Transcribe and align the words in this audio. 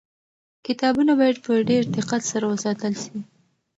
کتابونه 0.65 1.11
باید 1.19 1.37
په 1.45 1.51
ډېر 1.69 1.83
دقت 1.97 2.21
سره 2.31 2.45
وساتل 2.51 2.93
سي. 3.03 3.17